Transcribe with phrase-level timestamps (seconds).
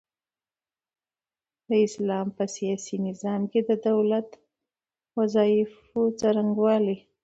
[1.67, 4.39] د اسلام په سياسي نظام کي د دولت د
[5.17, 6.97] وظايفو څرنګوالي